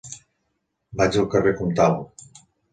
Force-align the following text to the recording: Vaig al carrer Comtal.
Vaig 1.03 1.19
al 1.25 1.29
carrer 1.37 1.55
Comtal. 1.61 2.03